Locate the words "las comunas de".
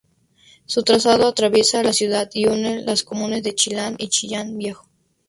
2.81-3.53